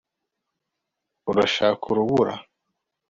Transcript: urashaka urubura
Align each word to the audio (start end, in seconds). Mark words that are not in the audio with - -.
urashaka 1.29 1.83
urubura 1.91 2.33